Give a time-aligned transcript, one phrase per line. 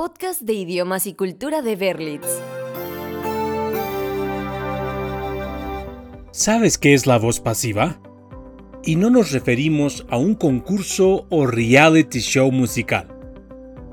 [0.00, 2.26] Podcast de idiomas y cultura de Berlitz.
[6.30, 8.00] ¿Sabes qué es la voz pasiva?
[8.82, 13.08] Y no nos referimos a un concurso o reality show musical.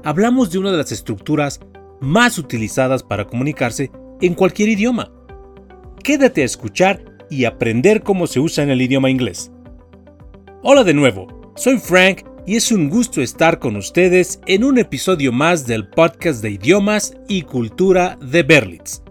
[0.06, 1.60] Hablamos de una de las estructuras
[2.00, 5.12] más utilizadas para comunicarse en cualquier idioma.
[6.02, 9.52] Quédate a escuchar y aprender cómo se usa en el idioma inglés.
[10.64, 15.34] Hola de nuevo, soy Frank y es un gusto estar con ustedes en un episodio
[15.34, 19.02] más del podcast de idiomas y cultura de Berlitz.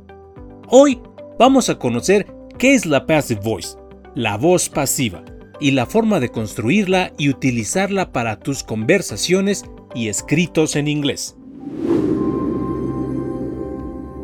[0.68, 0.98] Hoy
[1.38, 2.26] vamos a conocer
[2.58, 3.76] qué es la passive voice,
[4.14, 5.22] la voz pasiva,
[5.60, 11.36] y la forma de construirla y utilizarla para tus conversaciones y escritos en inglés.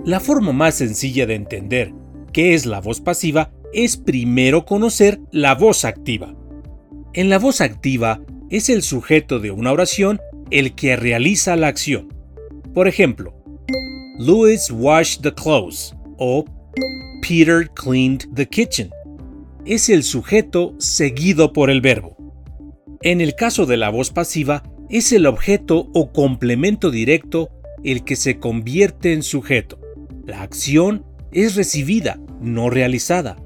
[0.07, 1.93] La forma más sencilla de entender
[2.33, 6.35] qué es la voz pasiva es primero conocer la voz activa.
[7.13, 10.21] En la voz activa es el sujeto de una oración
[10.51, 12.13] el que realiza la acción.
[12.75, 13.35] Por ejemplo,
[14.19, 16.45] Louis washed the clothes o
[17.23, 18.91] Peter cleaned the kitchen.
[19.65, 22.15] Es el sujeto seguido por el verbo.
[23.01, 27.49] En el caso de la voz pasiva, es el objeto o complemento directo
[27.83, 29.81] el que se convierte en sujeto.
[30.27, 33.39] La acción es recibida, no realizada.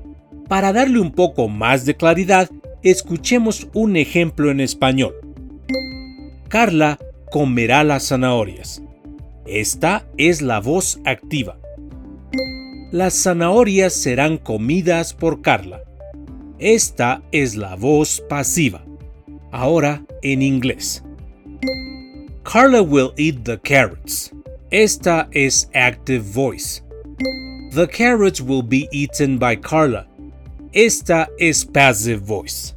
[0.49, 2.51] Para darle un poco más de claridad,
[2.87, 5.17] Escuchemos un ejemplo en español.
[6.47, 7.01] Carla
[7.33, 8.81] comerá las zanahorias.
[9.45, 11.59] Esta es la voz activa.
[12.93, 15.83] Las zanahorias serán comidas por Carla.
[16.61, 18.85] Esta es la voz pasiva.
[19.51, 21.03] Ahora en inglés.
[22.45, 24.33] Carla will eat the carrots.
[24.71, 26.85] Esta es active voice.
[27.73, 30.07] The carrots will be eaten by Carla.
[30.73, 32.76] Esta es passive voice.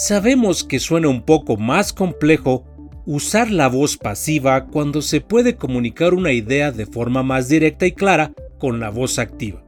[0.00, 2.64] Sabemos que suena un poco más complejo
[3.04, 7.90] usar la voz pasiva cuando se puede comunicar una idea de forma más directa y
[7.90, 9.64] clara con la voz activa.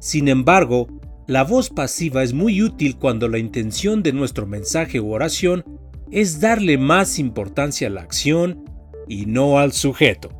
[0.00, 0.86] Sin embargo,
[1.26, 5.64] la voz pasiva es muy útil cuando la intención de nuestro mensaje u oración
[6.10, 8.64] es darle más importancia a la acción
[9.06, 10.30] y no al sujeto.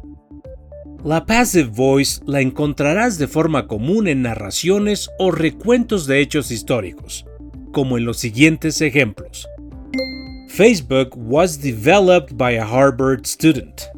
[1.04, 7.26] La passive voice la encontrarás de forma común en narraciones o recuentos de hechos históricos,
[7.76, 9.46] como en los siguientes ejemplos.
[10.48, 13.90] Facebook was developed by a Harvard student.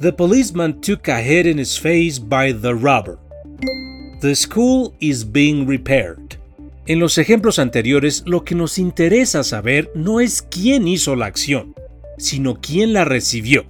[0.00, 3.16] The policeman took a hit in his face by the robber.
[4.22, 6.36] The school is being repaired.
[6.88, 11.76] En los ejemplos anteriores, lo que nos interesa saber no es quién hizo la acción,
[12.18, 13.66] sino quién la recibió.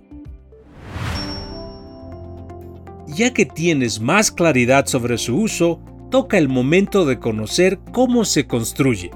[3.07, 5.79] Ya que tienes más claridad sobre su uso,
[6.11, 9.11] toca el momento de conocer cómo se construye.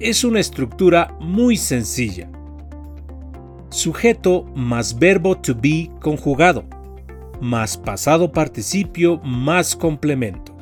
[0.00, 2.28] Es una estructura muy sencilla.
[3.68, 6.64] Sujeto más verbo to be conjugado,
[7.40, 10.56] más pasado participio más complemento.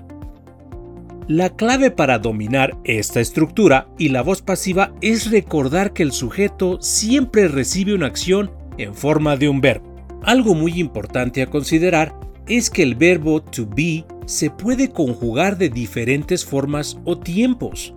[1.26, 6.78] La clave para dominar esta estructura y la voz pasiva es recordar que el sujeto
[6.80, 9.94] siempre recibe una acción en forma de un verbo.
[10.24, 12.14] Algo muy importante a considerar
[12.50, 17.94] es que el verbo to be se puede conjugar de diferentes formas o tiempos.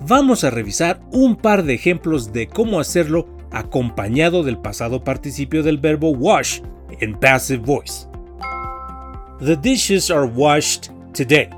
[0.00, 5.76] Vamos a revisar un par de ejemplos de cómo hacerlo acompañado del pasado participio del
[5.76, 6.60] verbo wash
[7.00, 8.08] en passive voice.
[9.40, 11.50] The dishes are washed today.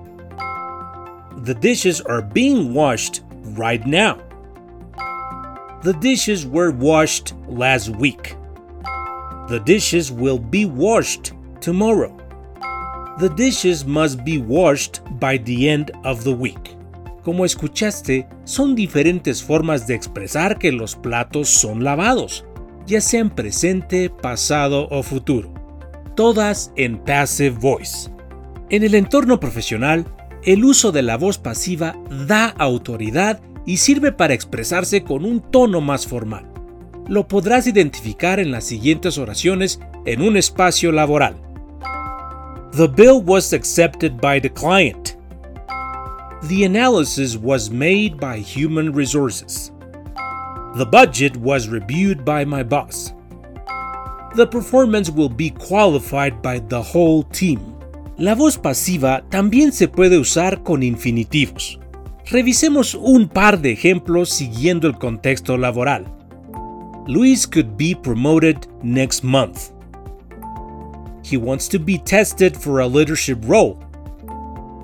[1.45, 3.23] The dishes are being washed
[3.57, 4.19] right now.
[5.85, 8.37] The dishes were washed last week.
[9.49, 12.24] The dishes will be washed tomorrow.
[13.17, 16.77] The dishes must be washed by the end of the week.
[17.23, 22.45] Como escuchaste, son diferentes formas de expresar que los platos son lavados,
[22.89, 25.55] ya sea en presente, pasado o futuro.
[26.17, 28.11] Todas en passive voice.
[28.69, 30.07] En el entorno profesional,
[30.43, 31.97] el uso de la voz pasiva
[32.27, 36.51] da autoridad y sirve para expresarse con un tono más formal.
[37.07, 41.37] Lo podrás identificar en las siguientes oraciones en un espacio laboral.
[42.75, 45.17] The bill was accepted by the client.
[46.49, 49.71] The analysis was made by human resources.
[50.75, 53.13] The budget was reviewed by my boss.
[54.35, 57.61] The performance will be qualified by the whole team.
[58.19, 61.79] La voz pasiva también se puede usar con infinitivos.
[62.27, 66.07] Revisemos un par de ejemplos siguiendo el contexto laboral.
[67.07, 69.74] Luis could be promoted next month.
[71.25, 73.79] He wants to be tested for a leadership role.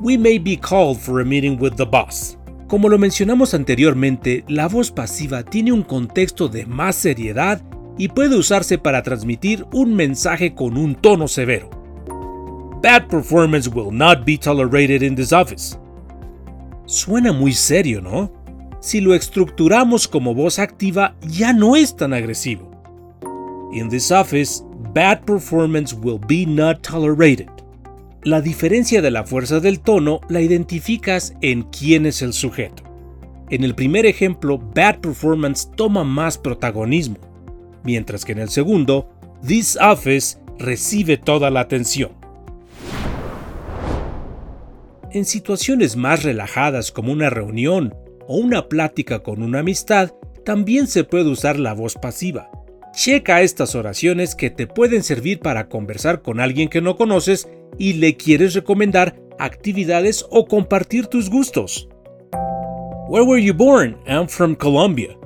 [0.01, 2.39] We may be called for a meeting with the boss.
[2.67, 7.61] Como lo mencionamos anteriormente, la voz pasiva tiene un contexto de más seriedad
[7.99, 11.69] y puede usarse para transmitir un mensaje con un tono severo.
[12.83, 15.77] Bad performance will not be tolerated in this office.
[16.87, 18.33] Suena muy serio, ¿no?
[18.81, 22.71] Si lo estructuramos como voz activa, ya no es tan agresivo.
[23.73, 27.49] In this office, bad performance will be not tolerated.
[28.23, 32.83] La diferencia de la fuerza del tono la identificas en quién es el sujeto.
[33.51, 37.17] En el primer ejemplo, bad performance toma más protagonismo,
[37.83, 39.09] mientras que en el segundo,
[39.47, 42.13] this office recibe toda la atención.
[45.13, 47.95] En situaciones más relajadas como una reunión
[48.29, 50.13] o una plática con una amistad,
[50.45, 52.51] también se puede usar la voz pasiva.
[53.03, 57.49] Checa estas oraciones que te pueden servir para conversar con alguien que no conoces
[57.79, 61.89] y le quieres recomendar actividades o compartir tus gustos.
[63.09, 63.97] Where were you born?
[64.07, 65.17] I'm from Colombia.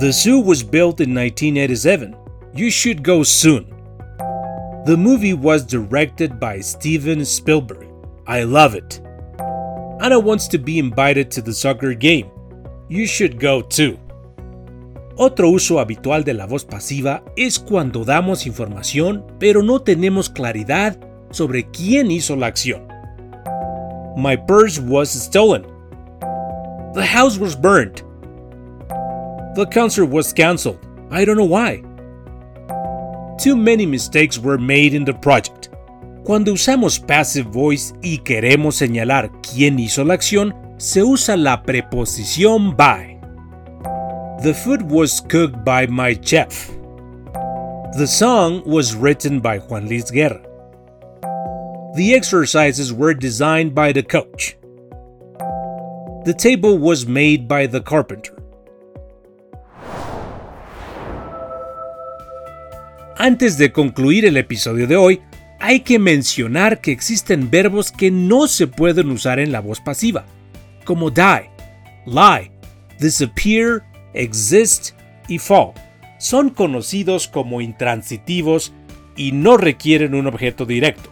[0.00, 2.16] The zoo was built in 1987.
[2.52, 3.66] You should go soon.
[4.84, 7.86] The movie was directed by Steven Spielberg.
[8.26, 9.00] I love it.
[10.00, 12.28] Anna wants to be invited to the soccer game.
[12.88, 13.96] You should go too.
[15.20, 20.96] Otro uso habitual de la voz pasiva es cuando damos información pero no tenemos claridad
[21.32, 22.86] sobre quién hizo la acción.
[24.16, 25.64] My purse was stolen.
[26.94, 28.04] The house was burned.
[29.56, 30.78] The concert was cancelled.
[31.10, 31.82] I don't know why.
[33.42, 35.68] Too many mistakes were made in the project.
[36.22, 42.76] Cuando usamos passive voice y queremos señalar quién hizo la acción, se usa la preposición
[42.76, 43.17] by.
[44.40, 46.70] The food was cooked by my chef.
[47.96, 50.40] The song was written by Juan Luis Guerra.
[51.96, 54.56] The exercises were designed by the coach.
[56.24, 58.36] The table was made by the carpenter.
[63.18, 65.20] Antes de concluir el episodio de hoy,
[65.58, 70.24] hay que mencionar que existen verbos que no se pueden usar en la voz pasiva,
[70.84, 71.50] como die,
[72.06, 72.52] lie,
[73.00, 73.82] disappear,
[74.12, 74.90] exist
[75.28, 75.72] y fall.
[76.18, 78.72] Son conocidos como intransitivos
[79.16, 81.10] y no requieren un objeto directo.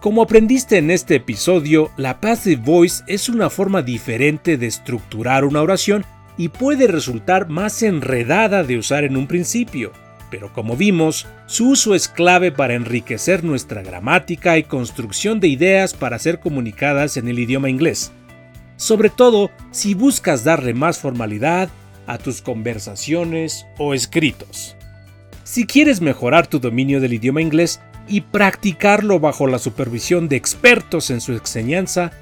[0.00, 5.62] Como aprendiste en este episodio, la passive voice es una forma diferente de estructurar una
[5.62, 6.04] oración
[6.36, 9.92] y puede resultar más enredada de usar en un principio
[10.34, 15.94] pero como vimos, su uso es clave para enriquecer nuestra gramática y construcción de ideas
[15.94, 18.10] para ser comunicadas en el idioma inglés.
[18.74, 21.68] Sobre todo si buscas darle más formalidad
[22.06, 24.76] a tus conversaciones o escritos.
[25.44, 31.10] Si quieres mejorar tu dominio del idioma inglés y practicarlo bajo la supervisión de expertos
[31.10, 32.12] en su enseñanza,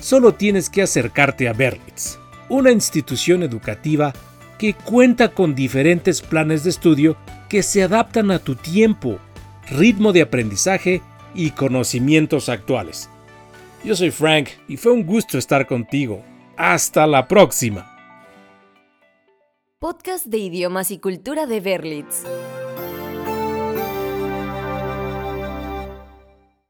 [0.00, 2.18] solo tienes que acercarte a Berlitz,
[2.48, 4.12] una institución educativa
[4.58, 7.16] que cuenta con diferentes planes de estudio
[7.48, 9.18] que se adaptan a tu tiempo,
[9.70, 11.00] ritmo de aprendizaje
[11.34, 13.08] y conocimientos actuales.
[13.84, 16.22] Yo soy Frank y fue un gusto estar contigo.
[16.56, 17.87] Hasta la próxima.
[19.80, 22.24] Podcast de idiomas y cultura de Berlitz.